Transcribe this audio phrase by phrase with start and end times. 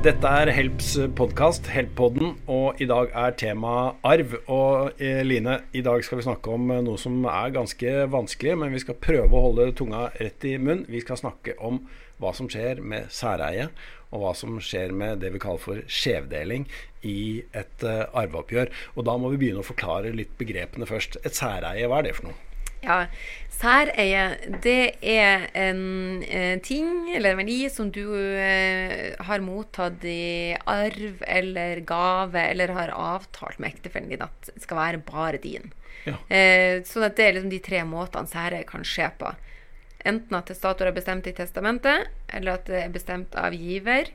[0.00, 3.72] Dette er Helps podkast, Help-podden, og i dag er tema
[4.08, 4.30] arv.
[4.48, 8.54] Og eh, Line, i dag skal vi snakke om eh, noe som er ganske vanskelig,
[8.62, 10.86] men vi skal prøve å holde tunga rett i munn.
[10.88, 11.82] Vi skal snakke om
[12.16, 13.68] hva som skjer med særeie,
[14.08, 16.64] og hva som skjer med det vi kaller for skjevdeling
[17.04, 18.72] i et uh, arveoppgjør.
[18.96, 21.20] Og da må vi begynne å forklare litt begrepene først.
[21.28, 22.49] Et særeie, hva er det for noe?
[22.80, 23.04] Ja,
[23.60, 24.22] Særeie,
[24.64, 31.20] det er en eh, ting eller en verdi som du eh, har mottatt i arv
[31.28, 35.68] eller gave, eller har avtalt med ektefellen din at skal være bare din.
[36.06, 36.16] Ja.
[36.32, 39.34] Eh, så det er liksom de tre måtene særeie kan skje på.
[40.08, 44.08] Enten at testator har bestemt i testamentet, eller at det er bestemt av giver,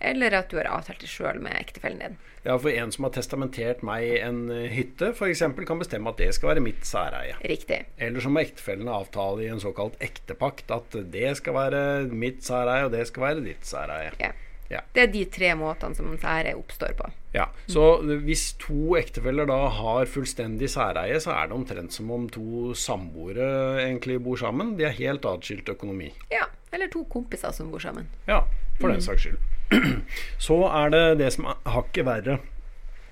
[0.00, 2.18] eller at du har avtalt det sjøl med ektefellen din.
[2.44, 6.30] Ja, for en som har testamentert meg en eh, hytte, f.eks., kan bestemme at det
[6.36, 7.36] skal være mitt særeie.
[7.42, 7.82] Riktig.
[7.98, 11.80] Eller så må ektefellene avtale i en såkalt ektepakt at det skal være
[12.12, 14.14] mitt særeie, og det skal være ditt særeie.
[14.22, 14.30] Ja.
[14.70, 14.84] ja.
[14.94, 17.10] Det er de tre måtene som særeie oppstår på.
[17.34, 17.84] Ja, Så
[18.24, 23.82] hvis to ektefeller da har fullstendig særeie, så er det omtrent som om to samboere
[23.82, 24.76] egentlig bor sammen.
[24.78, 26.14] De har helt atskilt økonomi.
[26.32, 28.08] Ja, eller to kompiser som bor sammen.
[28.30, 28.44] Ja,
[28.78, 29.08] for den mm.
[29.10, 29.57] saks skyld.
[30.46, 32.38] Så er det det som er hakket verre,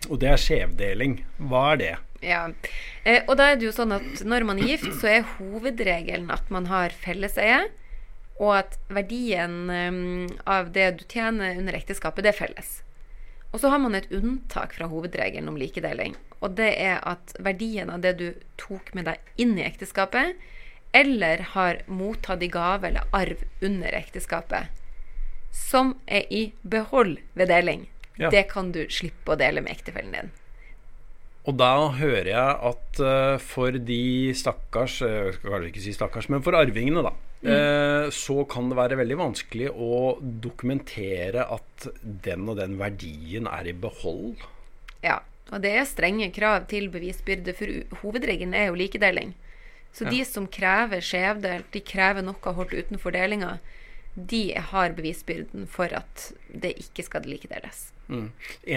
[0.09, 1.19] og det er skjevdeling.
[1.51, 1.95] Hva er det?
[2.25, 2.47] Ja,
[3.05, 6.31] eh, og da er det jo sånn at når man er gift, så er hovedregelen
[6.33, 7.67] at man har felleseie,
[8.37, 12.73] og at verdien um, av det du tjener under ekteskapet, det er felles.
[13.53, 16.17] Og så har man et unntak fra hovedregelen om likedeling.
[16.45, 18.27] Og det er at verdien av det du
[18.61, 20.37] tok med deg inn i ekteskapet,
[20.97, 24.69] eller har mottatt i gave eller arv under ekteskapet,
[25.55, 27.87] som er i behold ved deling.
[28.17, 28.31] Ja.
[28.33, 30.35] Det kan du slippe å dele med ektefellen din.
[31.47, 35.95] Og da hører jeg at uh, for de stakkars eh, Jeg skal kanskje ikke si
[35.95, 37.13] stakkars, men for arvingene, da.
[37.45, 37.53] Mm.
[37.53, 43.71] Uh, så kan det være veldig vanskelig å dokumentere at den og den verdien er
[43.71, 44.43] i behold.
[45.05, 45.21] Ja,
[45.53, 49.37] og det er strenge krav til bevisbyrde, for hovedregelen er jo likedeling.
[49.95, 50.17] Så ja.
[50.17, 53.59] de som krever skjevdelt, de krever noe holdt utenfor delinga
[54.17, 57.91] de har bevisbyrden for at det ikke skal likedeles.
[58.09, 58.31] Én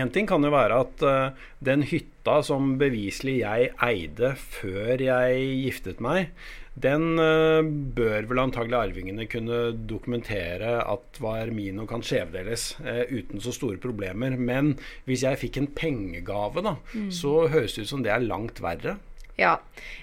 [0.07, 0.13] mm.
[0.13, 6.01] ting kan jo være at uh, den hytta som beviselig jeg eide før jeg giftet
[6.03, 6.31] meg,
[6.79, 13.06] den uh, bør vel antagelig arvingene kunne dokumentere at var min og kan skjevdeles uh,
[13.11, 14.35] uten så store problemer.
[14.35, 14.75] Men
[15.06, 17.11] hvis jeg fikk en pengegave, da, mm.
[17.13, 18.97] så høres det ut som det er langt verre.
[19.39, 19.53] Ja.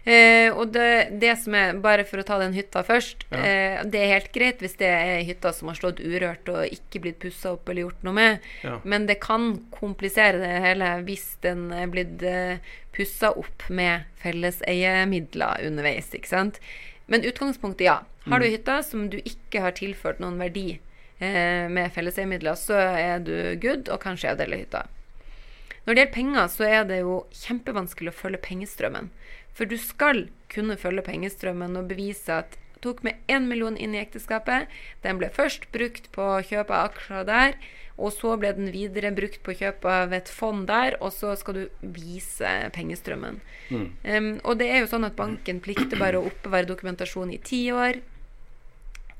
[0.09, 3.43] Eh, og det, det, som er, bare for å ta den hytta først, ja.
[3.43, 7.03] eh, det er helt greit hvis det er hytta som har stått urørt og ikke
[7.05, 8.49] blitt pussa opp eller gjort noe med.
[8.65, 8.79] Ja.
[8.89, 12.65] Men det kan komplisere det hele hvis den er blitt eh,
[12.97, 16.13] pussa opp med felleseiemidler underveis.
[16.17, 16.61] ikke sant?
[17.07, 18.01] Men utgangspunktet, ja.
[18.27, 18.53] Har du mm.
[18.57, 20.79] hytta som du ikke har tilført noen verdi
[21.21, 24.87] eh, med felleseiemidler, så er du good og kan skjevdele hytta.
[25.87, 29.11] Når det gjelder penger, så er det jo kjempevanskelig å følge pengestrømmen.
[29.55, 33.95] For du skal kunne følge pengestrømmen og bevise at jeg tok med én million inn
[33.97, 34.69] i ekteskapet.
[35.03, 37.55] Den ble først brukt på kjøp av aksjer der,
[37.97, 41.57] og så ble den videre brukt på kjøp av et fond der, og så skal
[41.57, 43.41] du vise pengestrømmen.
[43.71, 43.87] Mm.
[44.05, 47.65] Um, og det er jo sånn at banken plikter bare å oppbevare dokumentasjon i ti
[47.73, 48.03] år.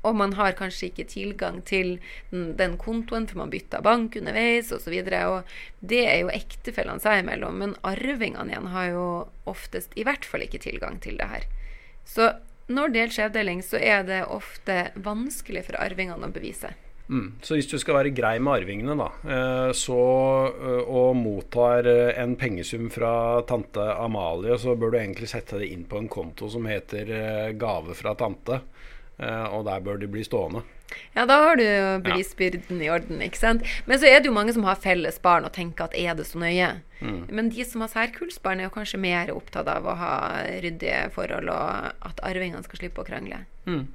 [0.05, 1.95] Og man har kanskje ikke tilgang til
[2.29, 4.93] den, den kontoen, for man bytter bank underveis osv.
[5.01, 7.57] Og, så og det er jo ektefellene seg imellom.
[7.63, 9.07] Men arvingene igjen har jo
[9.49, 11.47] oftest i hvert fall ikke tilgang til det her.
[12.07, 12.31] Så
[12.67, 16.73] når det gjelder skjevdeling, så er det ofte vanskelig for arvingene å bevise.
[17.07, 17.37] Mm.
[17.41, 19.99] Så hvis du skal være grei med arvingene, da, eh, så,
[20.51, 25.71] eh, og mottar eh, en pengesum fra tante Amalie, så bør du egentlig sette det
[25.71, 28.59] inn på en konto som heter gave fra tante.
[29.17, 30.63] Eh, og der bør de bli stående.
[31.15, 31.65] Ja, da har du
[32.05, 32.85] bevisbyrden ja.
[32.85, 33.65] i orden, ikke sant.
[33.89, 36.27] Men så er det jo mange som har felles barn og tenker at er det
[36.29, 36.77] så nøye?
[37.01, 37.19] Mm.
[37.27, 40.13] Men de som har særkullsbarn, er jo kanskje mer opptatt av å ha
[40.63, 43.43] ryddige forhold, og at arvingene skal slippe å krangle.
[43.67, 43.85] Mm.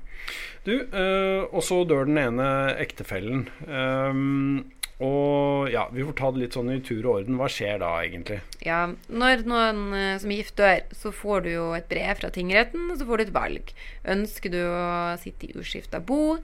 [0.66, 2.46] Du, øh, og så dør den ene
[2.82, 3.48] ektefellen.
[3.66, 4.69] Um,
[5.02, 7.38] og ja, Vi får ta det litt sånn i tur og orden.
[7.40, 8.38] Hva skjer da, egentlig?
[8.62, 12.31] Ja, Når noen uh, som er gift dør, så får du jo et brev fra
[12.34, 13.75] tingretten, og så får du et valg.
[14.14, 14.88] Ønsker du å
[15.22, 16.38] sitte i uskifta bo?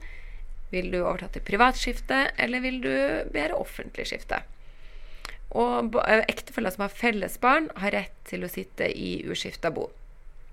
[0.73, 2.93] Vil du overta til privatskifte, eller vil du
[3.33, 4.43] være offentlig skifte?
[5.57, 9.87] Og uh, ektefeller som har felles barn, har rett til å sitte i uskifta bo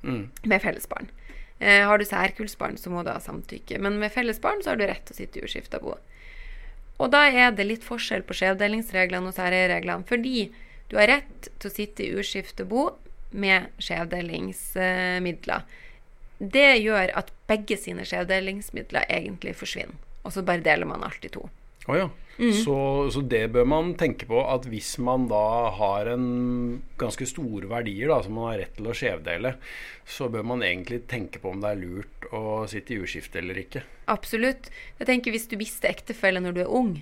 [0.06, 0.22] mm.
[0.48, 1.10] med felles barn.
[1.58, 3.78] Eh, har du særkullsbarn, så må du ha samtykke.
[3.80, 5.96] Men med felles barn så har du rett til å sitte i uskifta bo.
[6.96, 10.06] Og da er det litt forskjell på skjevdelingsreglene og særreglene.
[10.08, 10.46] Fordi
[10.90, 12.88] du har rett til å sitte i uskiftebo
[13.36, 15.66] med skjevdelingsmidler.
[16.38, 19.96] Det gjør at begge sine skjevdelingsmidler egentlig forsvinner.
[20.26, 21.44] Og så bare deler man alt i to.
[21.86, 22.08] Oh, ja.
[22.38, 22.52] Mm.
[22.52, 22.76] Så,
[23.10, 26.26] så, det bør man tenke på at hvis man da har en
[27.00, 29.54] ganske store verdier da, som man har rett til å skjevdele,
[30.04, 33.62] så bør man egentlig tenke på om det er lurt å sitte i urskifte eller
[33.62, 33.86] ikke.
[34.12, 34.68] Absolutt.
[35.00, 36.92] Jeg tenker Hvis du mister ektefelle når du er ung,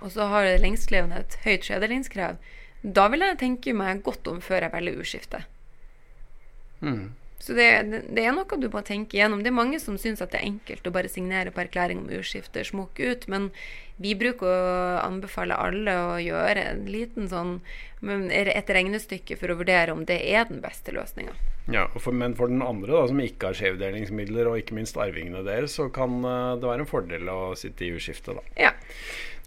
[0.00, 2.38] og så har det lengstlevende et høyt skjedelingskrav,
[2.86, 5.42] da vil jeg tenke meg godt om før jeg velger urskifte.
[6.84, 7.16] Mm.
[7.38, 7.66] Så det,
[8.08, 9.42] det, er noe du må tenke gjennom.
[9.44, 12.14] Det er mange som syns at det er enkelt å bare signere på erklæring om
[12.16, 13.50] urskifte, smukke ut, men
[14.00, 17.58] vi bruker å anbefale alle å gjøre en liten sånn
[18.06, 21.36] et regnestykke for å vurdere om det er den beste løsninga.
[21.72, 25.42] Ja, for, men for den andre, da, som ikke har skjevdelingsmidler, og ikke minst arvingene
[25.46, 28.44] deres, så kan uh, det være en fordel å sitte i urskifte, da.
[28.68, 28.74] Ja,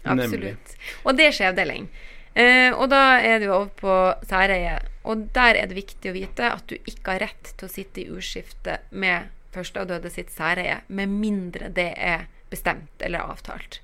[0.04, 0.34] absolutt.
[0.34, 0.80] Nemlig.
[1.04, 1.88] Og det er skjevdeling.
[2.30, 3.98] Uh, og da er jo over på
[4.30, 4.78] særeie.
[5.08, 8.02] Og der er det viktig å vite at du ikke har rett til å sitte
[8.02, 13.80] i urskifte med førsteavdøde sitt særeie, med mindre det er bestemt eller avtalt.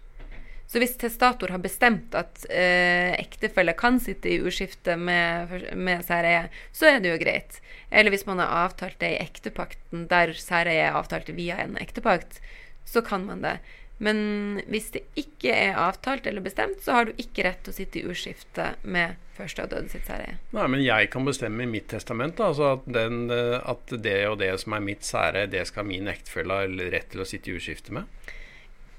[0.66, 6.48] Så hvis testator har bestemt at eh, ektefelle kan sitte i urskifte med, med særeie,
[6.74, 7.60] så er det jo greit.
[7.90, 12.40] Eller hvis man har avtalt det i ektepakten der særeie er avtalt via en ektepakt,
[12.86, 13.56] så kan man det.
[13.98, 14.18] Men
[14.68, 18.00] hvis det ikke er avtalt eller bestemt, så har du ikke rett til å sitte
[18.00, 20.36] i urskifte med første av døde sitt særeie.
[20.56, 24.52] Nei, men jeg kan bestemme i mitt testament altså at, den, at, det og det
[24.60, 27.96] som er mitt særeie, det skal min ektefelle ha rett til å sitte i urskifte
[27.96, 28.08] med.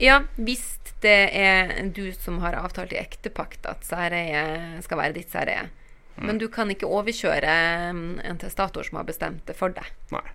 [0.02, 0.66] Ja, hvis
[1.02, 5.68] det er du som har avtalt i ektepakt at særeie skal være ditt særeie.
[6.18, 6.26] Mm.
[6.26, 7.54] Men du kan ikke overkjøre
[7.94, 9.90] mm, en testator som har bestemt det for deg.
[10.14, 10.26] Nei.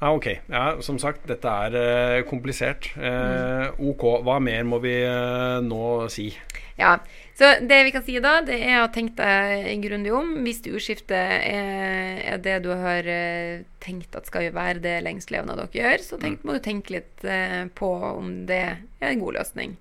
[0.00, 0.28] Ja, ok.
[0.50, 2.90] Ja, som sagt, dette er uh, komplisert.
[2.96, 6.30] Uh, ok, hva mer må vi uh, nå si?
[6.78, 6.96] Ja,
[7.34, 10.32] så det vi kan si da, det er å tenke deg grundig om.
[10.44, 15.78] Hvis urskifte er, er, det du har eh, tenkt at skal være det lengstlevende dere
[15.78, 16.48] gjør, så tenk, mm.
[16.48, 19.76] må du tenke litt eh, på om det er en god løsning.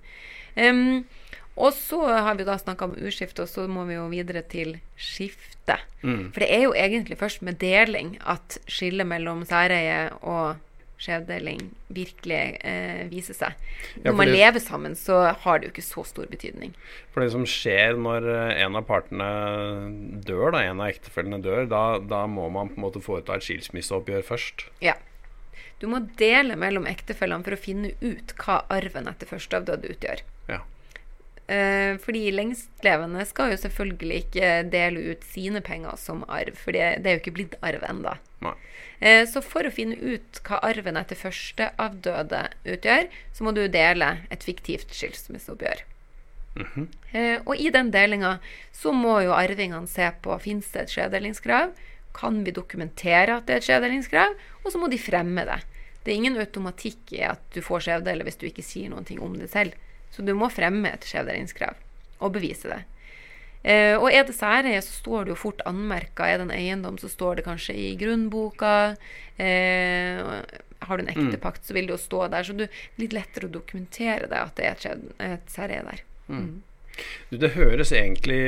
[0.56, 1.04] Um,
[1.60, 4.78] og så har vi da snakka om urskifte, og så må vi jo videre til
[4.96, 5.78] skifte.
[6.02, 6.32] Mm.
[6.32, 10.60] For det er jo egentlig først med deling at skillet mellom særeie og
[11.02, 11.64] skjevdeling
[11.94, 13.62] virkelig eh, viser seg.
[14.04, 16.76] Når ja, man det, lever sammen, så har det jo ikke så stor betydning.
[17.14, 19.30] For det som skjer når eh, en av partene
[20.28, 23.48] dør, da, en av ektefellene dør, da, da må man på en måte foreta et
[23.48, 24.68] skilsmisseoppgjør først.
[24.86, 24.96] Ja.
[25.82, 30.22] Du må dele mellom ektefellene for å finne ut hva arven etter førsteavdøde utgjør.
[30.52, 30.62] Ja.
[31.52, 37.02] Eh, fordi lengstlevende skal jo selvfølgelig ikke dele ut sine penger som arv, for det,
[37.04, 38.14] er jo ikke blitt arv ennå.
[39.02, 41.20] Eh, så for å finne ut hva arven etter
[42.06, 45.84] døde utgjør, så må du dele et fiktivt skilsmisseoppgjør.
[46.56, 46.88] Mm -hmm.
[47.12, 48.40] eh, og i den delinga
[48.72, 51.72] så må jo arvingene se på fins det et skjedelingskrav,
[52.14, 55.62] Kan vi dokumentere at det er et skjedelingskrav, Og så må de fremme det.
[56.04, 59.38] Det er ingen automatikk i at du får skjevdele hvis du ikke sier noe om
[59.38, 59.72] det selv.
[60.12, 61.78] Så du må fremme et skjevdelingskrav
[62.22, 62.82] og bevise det.
[63.62, 66.26] Eh, og er det særeie, så står det jo fort anmerka.
[66.26, 68.96] Er det en eiendom, så står det kanskje i grunnboka.
[69.38, 70.34] Eh,
[70.82, 71.28] har du en mm.
[71.28, 72.48] ektepakt, så vil det jo stå der.
[72.48, 76.04] Så det er litt lettere å dokumentere det at det er et, et særeie der.
[76.32, 76.62] Mm.
[77.32, 78.42] Det høres egentlig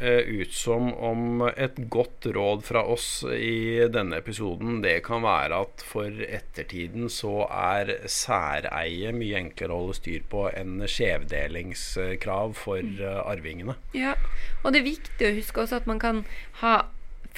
[0.00, 5.62] eh, ut som om et godt råd fra oss i denne episoden, det kan være
[5.64, 12.84] at for ettertiden så er særeie mye enklere å holde styr på enn skjevdelingskrav for
[12.84, 13.00] mm.
[13.02, 13.78] uh, arvingene.
[13.96, 14.14] Ja,
[14.62, 16.24] og det er viktig å huske også at man kan
[16.62, 16.76] ha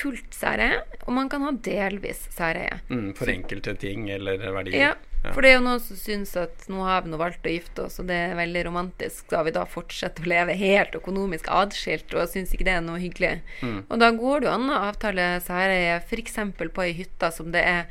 [0.00, 2.80] fullt særeie, og man kan ha delvis særeie.
[2.88, 4.80] Mm, for enkelte ting eller verdier.
[4.80, 7.52] Ja, for det er jo noen som syns at nå har vi nå valgt å
[7.52, 9.26] gifte oss, og det er veldig romantisk.
[9.26, 13.00] Skal vi da fortsette å leve helt økonomisk adskilt, og syns ikke det er noe
[13.02, 13.34] hyggelig?
[13.60, 13.82] Mm.
[13.84, 16.40] Og da går det jo an å avtale særeie f.eks.
[16.56, 17.84] på ei hytte som det er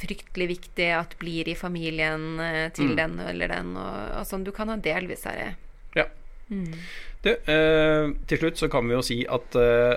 [0.00, 2.96] fryktelig viktig at blir i familien eh, til mm.
[2.98, 3.76] den eller den.
[3.78, 5.54] Og, altså, du kan ha delvis særeie.
[5.94, 6.08] Ja.
[6.50, 6.74] Mm.
[7.24, 9.94] Du, eh, til slutt så kan vi jo si at eh,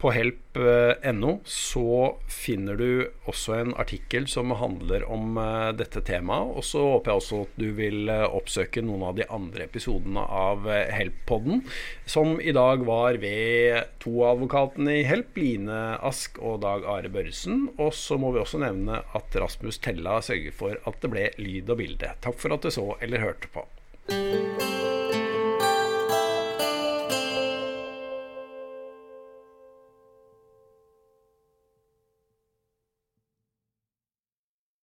[0.00, 2.88] på help.no så finner du
[3.28, 6.54] også en artikkel som handler om uh, dette temaet.
[6.56, 10.24] Og så håper jeg også at du vil uh, oppsøke noen av de andre episodene
[10.24, 11.62] av Help-podden,
[12.08, 17.12] som i dag var ved to av advokatene i Help, Line Ask og Dag Are
[17.12, 17.68] Børresen.
[17.78, 21.70] Og så må vi også nevne at Rasmus Tella sørger for at det ble lyd
[21.70, 22.14] og bilde.
[22.24, 23.68] Takk for at du så eller hørte på.